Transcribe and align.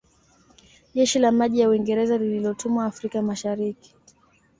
Jeshi 0.93 1.19
la 1.19 1.31
maji 1.31 1.57
la 1.61 1.69
Uingereza 1.69 2.17
lililotumwa 2.17 2.85
Afrika 2.85 3.21
Mashariki 3.21 3.95